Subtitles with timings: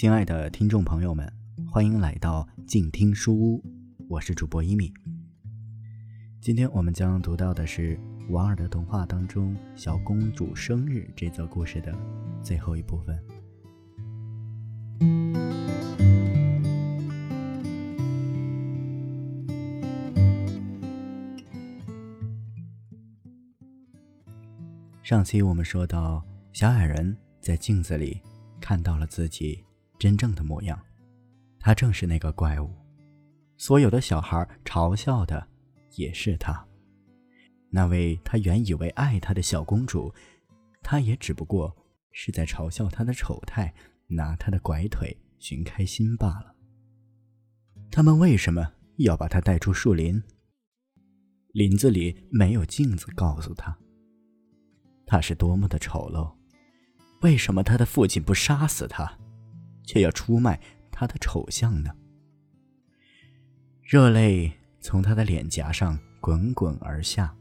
[0.00, 1.30] 亲爱的听众朋友们，
[1.70, 3.62] 欢迎来到静听书屋，
[4.08, 4.90] 我是主播一米。
[6.40, 8.00] 今天我们将读到的是
[8.30, 11.94] 王尔的童话当中小公主生日这则故事的
[12.42, 13.22] 最后一部分。
[25.02, 26.24] 上期我们说到，
[26.54, 28.18] 小矮人在镜子里
[28.62, 29.62] 看到了自己
[30.00, 30.80] 真正的模样，
[31.58, 32.74] 他正是那个怪物。
[33.58, 35.46] 所有的小孩嘲笑的
[35.96, 36.66] 也是他。
[37.68, 40.12] 那位他原以为爱他的小公主，
[40.82, 41.76] 他也只不过
[42.12, 43.74] 是在嘲笑他的丑态，
[44.06, 46.54] 拿他的拐腿寻开心罢了。
[47.90, 50.22] 他们为什么要把他带出树林？
[51.52, 53.76] 林子里没有镜子告诉他。
[55.04, 56.34] 他是多么的丑陋！
[57.20, 59.18] 为什么他的父亲不杀死他，
[59.90, 60.60] 却要出卖
[60.92, 61.90] 他的丑相呢？
[63.82, 67.34] 热泪从他的脸颊上滚滚而下。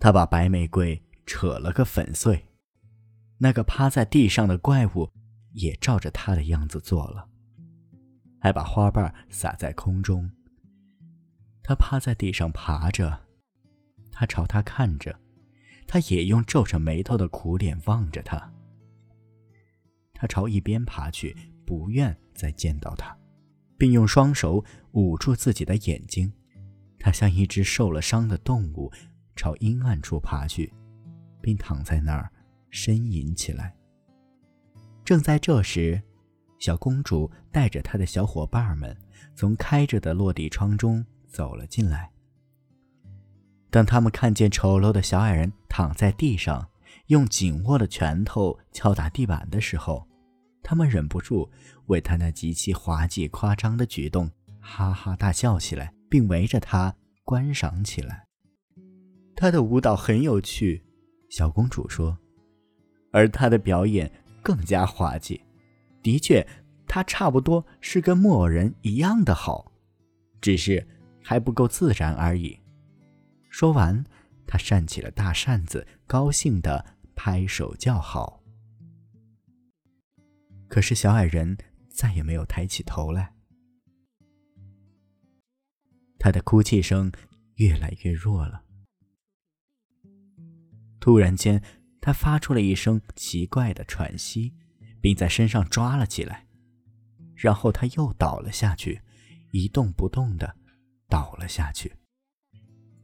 [0.00, 2.48] 他把白玫瑰扯了个粉碎，
[3.38, 5.08] 那个趴在地上的怪物
[5.52, 7.28] 也照着他的样子做了，
[8.40, 10.28] 还把花瓣撒在空中。
[11.62, 13.20] 他趴在地上爬着，
[14.10, 15.16] 他朝他看着。
[15.86, 18.53] 他也用皱着眉头的苦脸望着他。
[20.24, 21.36] 他朝一边爬去，
[21.66, 23.14] 不愿再见到他，
[23.76, 26.32] 并用双手捂住自己的眼睛。
[26.98, 28.90] 他像一只受了伤的动物，
[29.36, 30.72] 朝阴暗处爬去，
[31.42, 32.32] 并躺在那儿
[32.72, 33.76] 呻吟起来。
[35.04, 36.00] 正在这时，
[36.58, 38.96] 小公主带着她的小伙伴们
[39.34, 42.10] 从开着的落地窗中走了进来。
[43.68, 46.66] 当他们看见丑陋的小矮人躺在地上，
[47.08, 50.08] 用紧握的拳头敲打地板的时候，
[50.64, 51.48] 他们忍不住
[51.86, 54.30] 为他那极其滑稽夸张的举动
[54.60, 58.24] 哈哈大笑起来，并围着他观赏起来。
[59.36, 60.82] 他的舞蹈很有趣，
[61.28, 62.16] 小公主说，
[63.12, 64.10] 而他的表演
[64.42, 65.44] 更加滑稽。
[66.02, 66.46] 的确，
[66.86, 69.70] 他差不多是跟木偶人一样的好，
[70.40, 70.86] 只是
[71.22, 72.58] 还不够自然而已。
[73.50, 74.02] 说完，
[74.46, 76.82] 他扇起了大扇子，高兴地
[77.14, 78.40] 拍手叫好。
[80.68, 81.56] 可是小矮人
[81.88, 83.34] 再也没有抬起头来，
[86.18, 87.12] 他的哭泣声
[87.56, 88.64] 越来越弱了。
[90.98, 91.62] 突然间，
[92.00, 94.54] 他发出了一声奇怪的喘息，
[95.00, 96.46] 并在身上抓了起来，
[97.34, 99.02] 然后他又倒了下去，
[99.52, 100.56] 一动不动的
[101.08, 101.92] 倒了下去。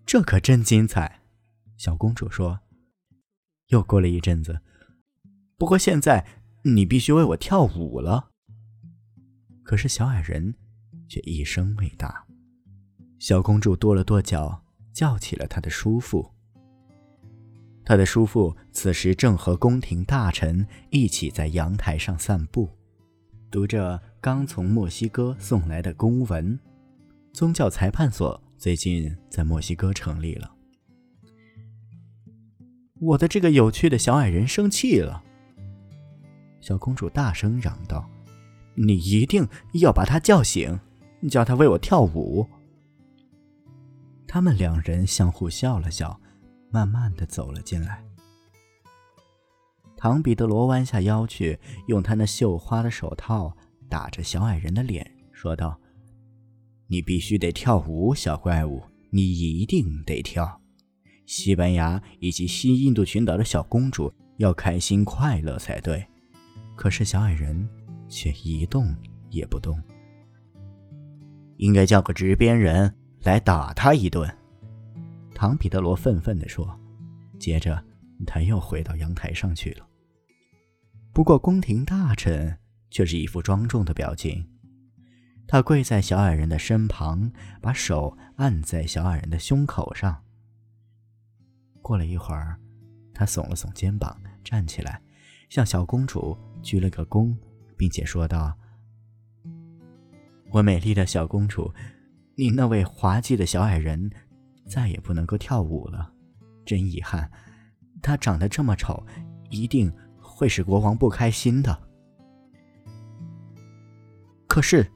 [0.07, 1.21] 这可真精彩，
[1.77, 2.61] 小公主说。
[3.69, 4.61] 又过了一阵子，
[5.57, 8.31] 不过现在你必须为我跳舞了。
[9.63, 10.55] 可是小矮人
[11.09, 12.27] 却一声未答。
[13.19, 16.31] 小公主跺了跺脚，叫起了她的叔父。
[17.85, 22.69] 她的叔父此时正和宫廷大臣一起在阳台上散步，
[23.51, 26.59] 读着刚从墨西哥送来的公文。
[27.33, 28.43] 宗教裁判所。
[28.61, 30.55] 最近在墨西哥成立了。
[33.01, 35.25] 我的这个有趣的小矮人生气了。
[36.61, 38.09] 小公主大声嚷道
[38.75, 40.79] ：“你一定要把他叫醒，
[41.31, 42.47] 叫他为我跳舞。”
[44.27, 46.21] 他们两人相互笑了笑，
[46.71, 48.05] 慢慢的走了进来。
[49.97, 53.55] 唐彼得罗弯下腰去，用他那绣花的手套
[53.89, 55.79] 打着小矮人的脸，说道。
[56.87, 58.83] 你必须得跳舞，小怪物！
[59.11, 60.61] 你一定得跳。
[61.27, 66.05] 西班牙以及西印度群岛的小公主要开心快乐才对。
[66.81, 67.69] 可是小矮人
[68.09, 68.97] 却一动
[69.29, 69.79] 也不动。
[71.59, 74.27] 应该叫个执鞭人来打他一顿。
[75.35, 76.75] 唐彼得罗愤愤地说。
[77.39, 77.83] 接着
[78.27, 79.87] 他又回到阳台上去了。
[81.13, 82.59] 不过宫廷大臣
[82.91, 84.47] 却是一副庄重的表情。
[85.47, 87.31] 他跪在小矮人的身旁，
[87.61, 90.23] 把手按在小矮人的胸口上。
[91.81, 92.59] 过了一会儿，
[93.15, 95.01] 他耸了耸肩膀，站起来，
[95.49, 97.35] 向小公主鞠了个躬，
[97.77, 98.57] 并且说道
[100.53, 101.73] ：“我美丽的小公主，
[102.37, 104.11] 你那位滑稽的小矮人
[104.67, 106.13] 再也不能够跳舞了，
[106.65, 107.31] 真遗憾。
[108.03, 109.05] 他长得这么丑，
[109.51, 111.77] 一定会使国王不开心的。
[114.47, 114.91] 可是。”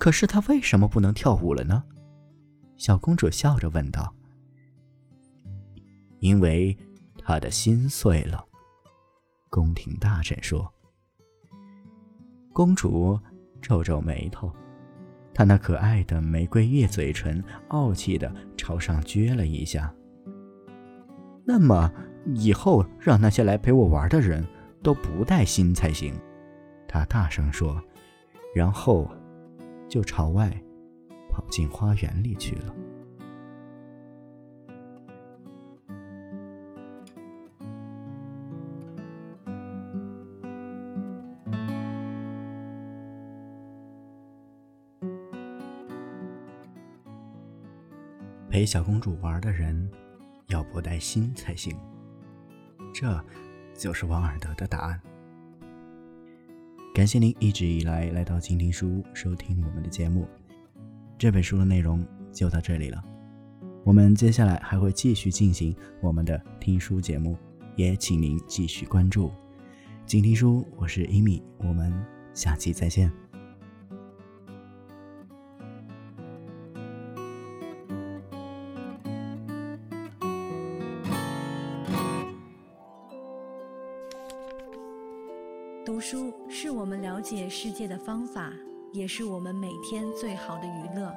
[0.00, 1.84] 可是他为什么不能跳舞了呢？
[2.78, 4.14] 小公主笑着问道。
[6.20, 6.74] “因为
[7.18, 8.42] 他的心碎了。”
[9.50, 10.72] 宫廷大臣说。
[12.52, 13.18] 公主
[13.60, 14.52] 皱皱眉头，
[15.32, 19.92] 她那可爱的玫瑰月嘴唇傲气的朝上撅了一下。
[21.44, 21.90] 那么
[22.34, 24.46] 以后让那些来陪我玩的人
[24.82, 26.14] 都不带心才行，
[26.86, 27.80] 她大声说，
[28.54, 29.10] 然后
[29.88, 30.50] 就朝外
[31.30, 32.74] 跑进花园里去了。
[48.50, 49.88] 陪小公主玩的人，
[50.48, 51.72] 要不带心才行。
[52.92, 53.24] 这，
[53.72, 55.00] 就是王尔德的答案。
[56.92, 60.26] 感谢您一直以来来到静听书屋收听我们的节目。
[61.16, 63.00] 这本书的内容就到这里了，
[63.84, 67.38] 我们接下来还会继续进行我们的听书节目，
[67.76, 69.30] 也请您继续关注
[70.06, 70.66] 静听书。
[70.76, 71.94] 我是伊米，我们
[72.34, 73.29] 下期再见。
[86.52, 88.52] 是我们了解世界的方法，
[88.92, 91.14] 也是我们每天最好的娱乐。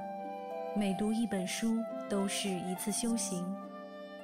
[0.78, 1.76] 每读一本书，
[2.08, 3.44] 都是一次修行。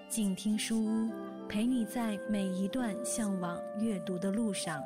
[0.07, 1.11] 静听书屋，
[1.47, 4.83] 陪你在每一段向往阅读的路上。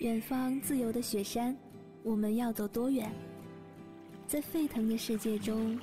[0.00, 1.56] 远方自由的雪山，
[2.02, 3.08] 我们要走多远？
[4.26, 5.80] 在沸腾的世界中，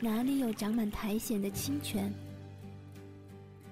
[0.00, 2.12] 哪里有长满苔藓的清泉？